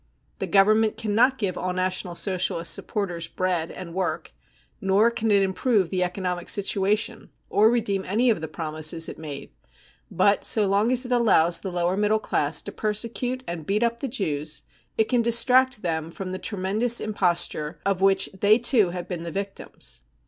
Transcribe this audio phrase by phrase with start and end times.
[0.39, 4.31] The Government cannot give all National Socialist supporters bread and work,
[4.81, 9.51] nor can it improve the economic situation or redeem any of the promises it made;
[10.09, 14.01] but so long as it, allows the lower middle class to persecute and heat up
[14.01, 14.63] the Jews
[14.97, 19.21] it can distract them from the tremendous imposture 1 of which they too have been
[19.21, 20.01] the victims.